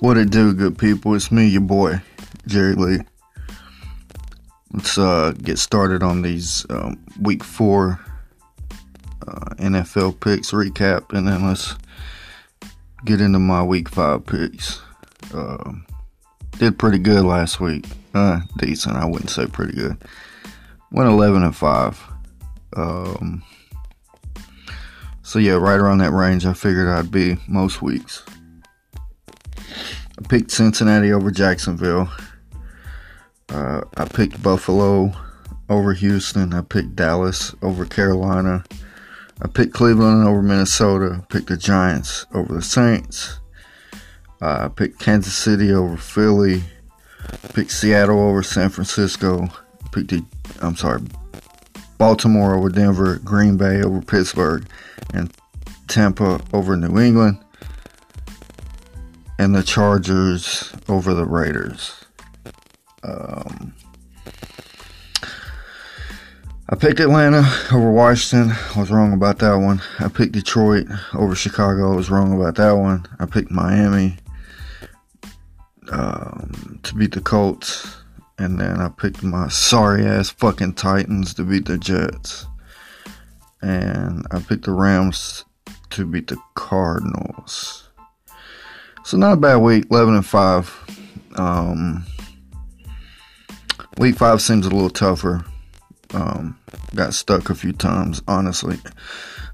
What 0.00 0.16
it 0.16 0.30
do, 0.30 0.54
good 0.54 0.78
people? 0.78 1.14
It's 1.14 1.30
me, 1.30 1.46
your 1.46 1.60
boy, 1.60 2.00
Jerry 2.46 2.72
Lee. 2.74 3.00
Let's 4.72 4.96
uh, 4.96 5.34
get 5.42 5.58
started 5.58 6.02
on 6.02 6.22
these 6.22 6.64
um, 6.70 7.04
week 7.20 7.44
four 7.44 8.00
uh, 9.28 9.54
NFL 9.56 10.18
picks 10.20 10.52
recap, 10.52 11.12
and 11.12 11.28
then 11.28 11.46
let's 11.46 11.74
get 13.04 13.20
into 13.20 13.38
my 13.38 13.62
week 13.62 13.90
five 13.90 14.24
picks. 14.24 14.80
Um, 15.34 15.84
did 16.52 16.78
pretty 16.78 16.98
good 16.98 17.26
last 17.26 17.60
week. 17.60 17.84
Uh, 18.14 18.40
decent, 18.56 18.96
I 18.96 19.04
wouldn't 19.04 19.28
say 19.28 19.44
pretty 19.44 19.74
good. 19.74 19.98
Went 20.90 21.10
11 21.10 21.42
and 21.42 21.54
5. 21.54 22.02
Um, 22.74 23.42
so, 25.22 25.38
yeah, 25.38 25.52
right 25.52 25.78
around 25.78 25.98
that 25.98 26.12
range 26.12 26.46
I 26.46 26.54
figured 26.54 26.88
I'd 26.88 27.10
be 27.10 27.36
most 27.46 27.82
weeks. 27.82 28.24
I 30.20 30.28
picked 30.28 30.50
Cincinnati 30.50 31.12
over 31.12 31.30
Jacksonville. 31.30 32.10
Uh, 33.48 33.80
I 33.96 34.04
picked 34.04 34.42
Buffalo 34.42 35.12
over 35.68 35.92
Houston. 35.94 36.52
I 36.52 36.60
picked 36.60 36.94
Dallas 36.94 37.54
over 37.62 37.86
Carolina. 37.86 38.64
I 39.42 39.48
picked 39.48 39.72
Cleveland 39.72 40.28
over 40.28 40.42
Minnesota. 40.42 41.22
I 41.22 41.32
picked 41.32 41.48
the 41.48 41.56
Giants 41.56 42.26
over 42.34 42.52
the 42.52 42.62
Saints. 42.62 43.40
Uh, 44.42 44.66
I 44.66 44.68
picked 44.68 44.98
Kansas 44.98 45.34
City 45.34 45.72
over 45.72 45.96
Philly. 45.96 46.62
I 47.22 47.48
picked 47.54 47.70
Seattle 47.70 48.20
over 48.20 48.42
San 48.42 48.68
Francisco. 48.68 49.44
I 49.44 49.88
picked 49.90 50.10
the, 50.10 50.24
I'm 50.60 50.76
sorry, 50.76 51.02
Baltimore 51.96 52.54
over 52.54 52.68
Denver. 52.68 53.16
Green 53.24 53.56
Bay 53.56 53.82
over 53.82 54.02
Pittsburgh. 54.02 54.66
And 55.14 55.32
Tampa 55.88 56.40
over 56.52 56.76
New 56.76 57.00
England 57.00 57.38
and 59.40 59.54
the 59.54 59.62
Chargers 59.62 60.70
over 60.86 61.14
the 61.14 61.24
Raiders. 61.24 62.04
Um, 63.02 63.74
I 66.68 66.76
picked 66.76 67.00
Atlanta 67.00 67.50
over 67.72 67.90
Washington. 67.90 68.54
I 68.76 68.78
was 68.78 68.90
wrong 68.90 69.14
about 69.14 69.38
that 69.38 69.54
one. 69.54 69.80
I 69.98 70.08
picked 70.08 70.32
Detroit 70.32 70.88
over 71.14 71.34
Chicago. 71.34 71.90
I 71.90 71.96
was 71.96 72.10
wrong 72.10 72.38
about 72.38 72.56
that 72.56 72.72
one. 72.72 73.06
I 73.18 73.24
picked 73.24 73.50
Miami 73.50 74.18
um, 75.90 76.78
to 76.82 76.94
beat 76.94 77.12
the 77.12 77.22
Colts. 77.22 77.96
And 78.36 78.60
then 78.60 78.78
I 78.78 78.90
picked 78.90 79.22
my 79.22 79.48
sorry 79.48 80.04
ass 80.04 80.28
fucking 80.28 80.74
Titans 80.74 81.32
to 81.34 81.44
beat 81.44 81.64
the 81.64 81.78
Jets. 81.78 82.44
And 83.62 84.26
I 84.32 84.40
picked 84.40 84.66
the 84.66 84.72
Rams 84.72 85.46
to 85.90 86.04
beat 86.04 86.26
the 86.26 86.36
Cardinals. 86.54 87.89
So 89.04 89.16
not 89.16 89.32
a 89.32 89.36
bad 89.36 89.56
week, 89.56 89.86
eleven 89.90 90.14
and 90.14 90.26
five. 90.26 90.72
Um, 91.36 92.04
week 93.98 94.16
five 94.16 94.40
seems 94.40 94.66
a 94.66 94.70
little 94.70 94.90
tougher. 94.90 95.44
Um, 96.12 96.58
got 96.94 97.14
stuck 97.14 97.50
a 97.50 97.54
few 97.54 97.72
times, 97.72 98.22
honestly. 98.28 98.78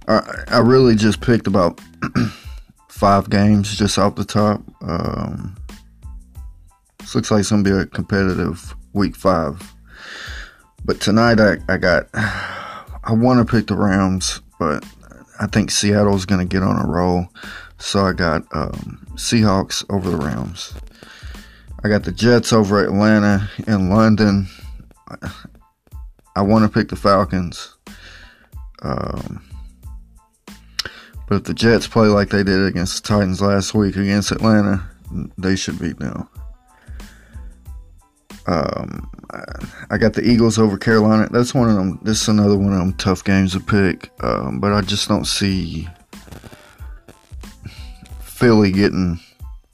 I, 0.09 0.45
I 0.49 0.59
really 0.59 0.95
just 0.95 1.21
picked 1.21 1.47
about 1.47 1.81
five 2.89 3.31
games 3.31 3.77
just 3.77 3.99
off 3.99 4.17
the 4.17 4.25
top. 4.25 4.63
Um, 4.83 5.57
looks 7.15 7.31
like 7.31 7.41
it's 7.41 7.51
gonna 7.51 7.63
be 7.63 7.71
a 7.71 7.87
competitive 7.87 8.75
week 8.93 9.17
five. 9.17 9.75
But 10.85 11.01
tonight 11.01 11.41
I, 11.41 11.57
I 11.69 11.77
got 11.79 12.09
I 12.15 13.13
want 13.13 13.47
to 13.47 13.51
pick 13.51 13.69
the 13.69 13.77
Rams, 13.77 14.41
but 14.59 14.85
I 15.41 15.47
think 15.47 15.71
Seattle's 15.71 16.27
gonna 16.27 16.45
get 16.45 16.63
on 16.63 16.85
a 16.85 16.87
roll. 16.87 17.29
So 17.79 18.05
I 18.05 18.13
got 18.13 18.45
um, 18.53 19.06
Seahawks 19.17 19.85
over 19.91 20.11
the 20.11 20.17
Rams. 20.17 20.75
I 21.83 21.89
got 21.89 22.05
the 22.05 22.13
Jets 22.13 22.53
over 22.53 22.83
Atlanta 22.83 23.49
and 23.67 23.91
London. 23.91 24.49
I, 26.35 26.43
want 26.43 26.65
to 26.65 26.69
pick 26.69 26.89
the 26.89 26.97
Falcons. 26.97 27.77
Um, 28.83 29.45
but 31.29 31.37
if 31.37 31.45
the 31.45 31.55
Jets 31.55 31.87
play 31.87 32.09
like 32.09 32.31
they 32.31 32.43
did 32.43 32.67
against 32.67 33.03
the 33.03 33.09
Titans 33.09 33.41
last 33.41 33.75
week 33.75 33.97
against 33.97 34.33
Atlanta, 34.33 34.89
they 35.39 35.57
should 35.57 35.79
beat 35.79 35.99
them. 35.99 36.29
Um, 38.47 39.11
I 39.91 39.99
got 39.99 40.13
the 40.15 40.23
Eagles 40.23 40.59
over 40.59 40.79
Carolina. 40.79 41.29
That's 41.31 41.55
one 41.55 41.69
of 41.69 41.77
them. 41.77 41.99
This 42.03 42.23
is 42.23 42.29
another 42.29 42.57
one 42.57 42.73
of 42.73 42.79
them 42.79 42.95
tough 42.95 43.25
games 43.25 43.53
to 43.53 43.61
pick. 43.61 44.11
Um, 44.23 44.61
but 44.61 44.73
I 44.73 44.83
just 44.83 45.09
don't 45.09 45.25
see 45.25 45.89
Philly 48.37 48.71
getting 48.71 49.19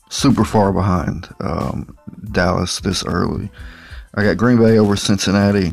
super 0.08 0.44
far 0.44 0.72
behind 0.72 1.28
um, 1.40 1.98
Dallas 2.30 2.78
this 2.78 3.04
early. 3.04 3.50
I 4.14 4.22
got 4.22 4.36
Green 4.36 4.56
Bay 4.56 4.78
over 4.78 4.94
Cincinnati. 4.94 5.72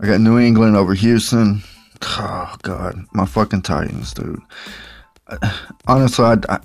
I 0.00 0.06
got 0.06 0.20
New 0.20 0.38
England 0.38 0.76
over 0.76 0.92
Houston. 0.92 1.62
Oh 2.02 2.54
God, 2.60 2.96
my 3.14 3.24
fucking 3.24 3.62
Titans, 3.62 4.12
dude. 4.12 4.38
Honestly, 5.86 6.26
I, 6.26 6.36
I, 6.50 6.60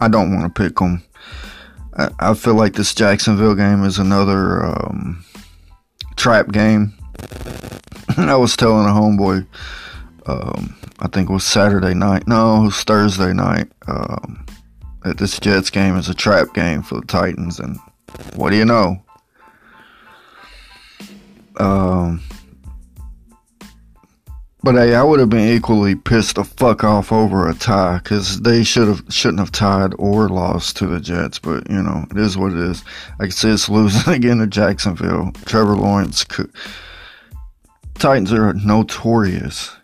I 0.00 0.08
don't 0.08 0.34
want 0.34 0.52
to 0.52 0.60
pick 0.60 0.78
them. 0.78 1.04
I, 1.96 2.10
I, 2.18 2.34
feel 2.34 2.54
like 2.54 2.72
this 2.72 2.92
Jacksonville 2.92 3.54
game 3.54 3.84
is 3.84 3.98
another 3.98 4.64
um, 4.64 5.24
trap 6.16 6.50
game. 6.50 6.94
I 8.16 8.34
was 8.34 8.56
telling 8.56 8.86
a 8.86 8.90
homeboy 8.90 9.46
um, 10.30 10.76
I 11.00 11.08
think 11.08 11.30
it 11.30 11.32
was 11.32 11.44
Saturday 11.44 11.94
night. 11.94 12.28
No, 12.28 12.62
it 12.62 12.64
was 12.66 12.84
Thursday 12.84 13.32
night. 13.32 13.68
Um, 13.88 14.46
that 15.02 15.18
this 15.18 15.38
Jets 15.40 15.70
game 15.70 15.96
is 15.96 16.08
a 16.08 16.14
trap 16.14 16.54
game 16.54 16.82
for 16.82 17.00
the 17.00 17.06
Titans, 17.06 17.58
and 17.58 17.78
what 18.36 18.50
do 18.50 18.56
you 18.56 18.64
know? 18.64 19.02
Um, 21.58 22.22
but 24.62 24.74
hey, 24.74 24.94
I 24.94 25.02
would 25.02 25.20
have 25.20 25.30
been 25.30 25.48
equally 25.48 25.94
pissed 25.94 26.36
the 26.36 26.44
fuck 26.44 26.84
off 26.84 27.12
over 27.12 27.48
a 27.48 27.54
tie 27.54 27.98
because 27.98 28.42
they 28.42 28.62
should 28.62 28.88
have 28.88 29.02
shouldn't 29.08 29.40
have 29.40 29.52
tied 29.52 29.94
or 29.98 30.28
lost 30.28 30.76
to 30.76 30.86
the 30.86 31.00
Jets. 31.00 31.38
But 31.38 31.68
you 31.70 31.82
know, 31.82 32.06
it 32.10 32.18
is 32.18 32.36
what 32.36 32.52
it 32.52 32.58
is. 32.58 32.84
I 33.18 33.24
can 33.24 33.32
see 33.32 33.50
it's 33.50 33.68
losing 33.70 34.12
again 34.12 34.38
to 34.38 34.46
Jacksonville. 34.46 35.32
Trevor 35.46 35.76
Lawrence. 35.76 36.24
Could, 36.24 36.52
Titans 37.94 38.32
are 38.32 38.54
notorious 38.54 39.76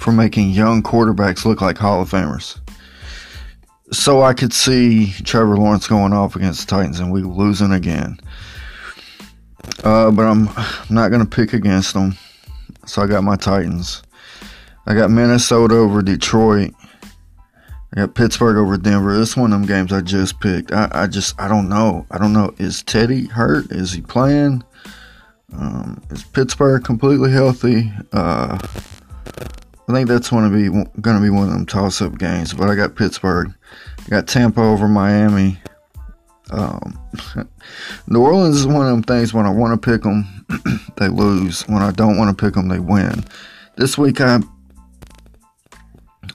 for 0.00 0.12
making 0.12 0.48
young 0.48 0.82
quarterbacks 0.82 1.44
look 1.44 1.60
like 1.60 1.76
Hall 1.76 2.00
of 2.00 2.10
Famers. 2.10 2.58
So 3.92 4.22
I 4.22 4.32
could 4.32 4.54
see 4.54 5.12
Trevor 5.24 5.58
Lawrence 5.58 5.86
going 5.86 6.14
off 6.14 6.36
against 6.36 6.62
the 6.62 6.74
Titans 6.74 7.00
and 7.00 7.12
we 7.12 7.20
losing 7.20 7.72
again. 7.72 8.18
Uh, 9.84 10.10
but 10.10 10.22
I'm 10.22 10.48
not 10.88 11.10
going 11.10 11.20
to 11.20 11.26
pick 11.28 11.52
against 11.52 11.92
them. 11.92 12.16
So 12.86 13.02
I 13.02 13.08
got 13.08 13.24
my 13.24 13.36
Titans. 13.36 14.02
I 14.86 14.94
got 14.94 15.10
Minnesota 15.10 15.74
over 15.74 16.00
Detroit. 16.00 16.72
I 17.92 18.00
got 18.00 18.14
Pittsburgh 18.14 18.56
over 18.56 18.78
Denver. 18.78 19.18
This 19.18 19.36
one 19.36 19.52
of 19.52 19.60
them 19.60 19.68
games 19.68 19.92
I 19.92 20.00
just 20.00 20.40
picked. 20.40 20.72
I, 20.72 20.88
I 20.92 21.06
just, 21.08 21.38
I 21.38 21.46
don't 21.46 21.68
know. 21.68 22.06
I 22.10 22.16
don't 22.16 22.32
know. 22.32 22.54
Is 22.56 22.82
Teddy 22.82 23.26
hurt? 23.26 23.70
Is 23.70 23.92
he 23.92 24.00
playing? 24.00 24.64
Um, 25.52 26.00
is 26.10 26.24
Pittsburgh 26.24 26.82
completely 26.84 27.32
healthy? 27.32 27.92
Uh, 28.12 28.58
I 29.90 29.92
think 29.92 30.08
that's 30.08 30.30
going 30.30 30.48
to 30.48 30.56
be 30.56 30.68
going 31.00 31.16
to 31.16 31.22
be 31.22 31.30
one 31.30 31.48
of 31.48 31.50
them 31.50 31.66
toss-up 31.66 32.16
games. 32.16 32.52
But 32.52 32.68
I 32.68 32.76
got 32.76 32.94
Pittsburgh, 32.94 33.52
I 34.06 34.08
got 34.08 34.28
Tampa 34.28 34.62
over 34.62 34.86
Miami. 34.86 35.58
Um, 36.52 36.96
New 38.06 38.22
Orleans 38.22 38.56
is 38.56 38.66
one 38.68 38.86
of 38.86 38.92
them 38.92 39.02
things 39.02 39.34
when 39.34 39.46
I 39.46 39.50
want 39.50 39.80
to 39.80 39.90
pick 39.90 40.02
them, 40.02 40.46
they 40.96 41.08
lose. 41.08 41.62
When 41.62 41.82
I 41.82 41.90
don't 41.90 42.16
want 42.16 42.36
to 42.36 42.44
pick 42.44 42.54
them, 42.54 42.68
they 42.68 42.78
win. 42.78 43.24
This 43.76 43.98
week 43.98 44.20
I 44.20 44.38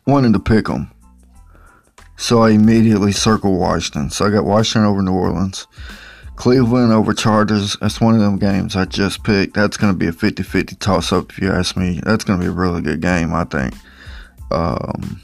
wanted 0.05 0.33
to 0.33 0.39
pick 0.39 0.65
them, 0.65 0.91
so 2.17 2.41
I 2.41 2.49
immediately 2.51 3.13
circled 3.13 3.57
Washington. 3.57 4.09
So 4.09 4.25
I 4.25 4.31
got 4.31 4.43
Washington 4.43 4.89
over 4.89 5.01
New 5.01 5.13
Orleans. 5.13 5.65
Cleveland 6.35 6.91
over 6.91 7.13
Chargers. 7.13 7.77
That's 7.81 8.01
one 8.01 8.15
of 8.15 8.21
them 8.21 8.37
games 8.37 8.75
I 8.75 8.85
just 8.85 9.23
picked. 9.23 9.53
That's 9.53 9.77
going 9.77 9.93
to 9.93 9.97
be 9.97 10.07
a 10.07 10.11
50 10.11 10.43
50 10.43 10.75
toss 10.75 11.11
up, 11.11 11.31
if 11.31 11.39
you 11.39 11.51
ask 11.51 11.77
me. 11.77 12.01
That's 12.03 12.23
going 12.23 12.39
to 12.39 12.45
be 12.45 12.49
a 12.49 12.53
really 12.53 12.81
good 12.81 13.01
game, 13.01 13.33
I 13.33 13.45
think. 13.45 13.73
Um, 14.51 15.21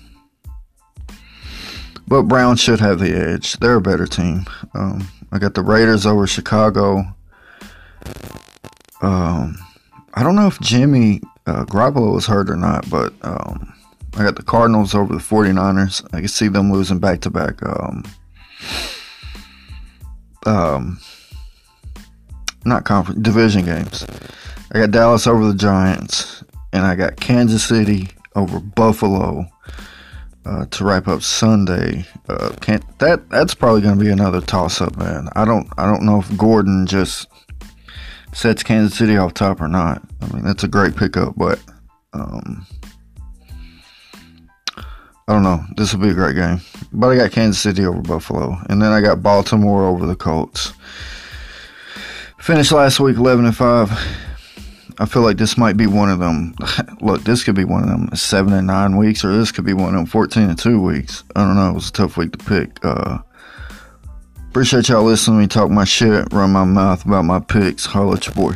but 2.08 2.24
Brown 2.24 2.56
should 2.56 2.80
have 2.80 3.00
the 3.00 3.16
edge. 3.16 3.54
They're 3.60 3.76
a 3.76 3.82
better 3.82 4.06
team. 4.06 4.46
Um, 4.74 5.08
I 5.32 5.40
got 5.40 5.54
the 5.54 5.62
Raiders 5.62 6.06
over 6.06 6.28
Chicago. 6.28 7.04
Um, 9.02 9.58
I 10.14 10.24
don't 10.24 10.36
know 10.36 10.48
if 10.48 10.60
Jimmy 10.60 11.22
uh, 11.48 11.66
Garoppolo 11.66 12.14
was 12.14 12.28
hurt 12.28 12.50
or 12.50 12.58
not, 12.58 12.90
but 12.90 13.14
um, 13.22 13.74
I 14.16 14.24
got 14.24 14.36
the 14.36 14.44
Cardinals 14.44 14.94
over 14.94 15.14
the 15.14 15.20
49ers. 15.20 16.06
I 16.14 16.20
can 16.20 16.28
see 16.28 16.48
them 16.50 16.72
losing 16.72 17.00
back 17.00 17.22
to 17.22 17.30
back 17.30 17.64
um, 20.46 21.00
not 22.66 22.86
conference 22.86 23.22
division 23.22 23.66
games. 23.66 24.06
I 24.74 24.80
got 24.80 24.92
Dallas 24.92 25.28
over 25.28 25.48
the 25.48 25.54
Giants, 25.54 26.44
and 26.74 26.86
I 26.86 26.96
got 26.96 27.20
Kansas 27.20 27.64
City 27.64 28.10
over 28.36 28.60
Buffalo. 28.60 29.48
uh, 30.46 30.66
to 30.68 30.84
wrap 30.84 31.08
up 31.08 31.22
Sunday. 31.22 32.06
Uh, 32.28 32.50
can't 32.62 32.84
that 33.00 33.30
that's 33.30 33.54
probably 33.54 33.82
going 33.82 33.98
to 33.98 34.04
be 34.04 34.12
another 34.12 34.42
toss 34.42 34.82
up, 34.82 34.98
man. 34.98 35.28
I 35.36 35.46
don't 35.46 35.68
I 35.78 35.86
don't 35.86 36.04
know 36.04 36.20
if 36.20 36.38
Gordon 36.38 36.88
just 36.88 37.28
sets 38.34 38.64
Kansas 38.64 38.98
City 38.98 39.18
off 39.18 39.34
top 39.34 39.62
or 39.62 39.68
not. 39.68 40.02
I 40.22 40.34
mean, 40.34 40.44
that's 40.44 40.64
a 40.64 40.68
great 40.68 40.96
pickup, 40.96 41.36
but 41.38 41.60
um, 42.14 42.66
I 45.32 45.36
don't 45.36 45.44
know. 45.44 45.64
This 45.78 45.94
will 45.94 46.02
be 46.02 46.10
a 46.10 46.14
great 46.14 46.36
game. 46.36 46.60
But 46.92 47.08
I 47.08 47.16
got 47.16 47.32
Kansas 47.32 47.62
City 47.62 47.86
over 47.86 48.02
Buffalo, 48.02 48.58
and 48.68 48.82
then 48.82 48.92
I 48.92 49.00
got 49.00 49.24
Baltimore 49.24 49.86
over 49.86 50.06
the 50.06 50.14
Colts. 50.14 50.74
Finished 52.38 52.74
last 52.74 53.00
week 53.00 53.16
11 53.16 53.46
and 53.46 53.56
5. 53.56 53.92
I 55.00 55.06
feel 55.06 55.22
like 55.22 55.38
this 55.38 55.58
might 55.58 55.78
be 55.78 55.88
one 55.88 56.10
of 56.10 56.20
them. 56.20 56.54
Look, 57.00 57.24
this 57.24 57.46
could 57.46 57.56
be 57.56 57.64
one 57.64 57.82
of 57.82 57.88
them 57.88 58.10
seven 58.14 58.52
and 58.52 58.68
nine 58.68 58.98
weeks, 58.98 59.24
or 59.24 59.32
this 59.32 59.54
could 59.54 59.64
be 59.64 59.72
one 59.72 59.96
of 59.96 59.96
them 59.96 60.06
14 60.06 60.50
and 60.50 60.60
two 60.60 60.82
weeks. 60.82 61.24
I 61.34 61.46
don't 61.46 61.56
know. 61.56 61.70
It 61.70 61.76
was 61.76 61.88
a 61.88 61.94
tough 61.94 62.18
week 62.18 62.34
to 62.34 62.38
pick. 62.44 62.84
Uh, 62.84 63.20
appreciate 64.50 64.90
y'all 64.90 65.02
listening 65.02 65.38
to 65.38 65.42
me 65.44 65.48
talk 65.48 65.70
my 65.70 65.86
shit, 65.86 66.34
run 66.34 66.52
my 66.52 66.66
mouth 66.66 67.06
about 67.06 67.24
my 67.24 67.40
picks. 67.40 67.86
Holla 67.86 68.18
at 68.18 68.26
your 68.26 68.36
boy. 68.36 68.56